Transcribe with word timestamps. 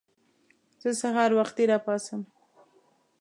زه 0.81 0.89
سهار 1.01 1.31
وختي 1.37 1.63
راپاڅم. 1.71 2.21